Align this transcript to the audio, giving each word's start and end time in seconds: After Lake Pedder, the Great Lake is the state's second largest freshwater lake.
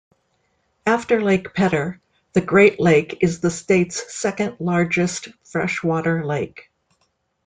After 0.87 1.21
Lake 1.21 1.53
Pedder, 1.53 1.99
the 2.33 2.41
Great 2.41 2.79
Lake 2.79 3.19
is 3.21 3.39
the 3.39 3.51
state's 3.51 4.11
second 4.11 4.55
largest 4.59 5.27
freshwater 5.43 6.25
lake. 6.25 6.71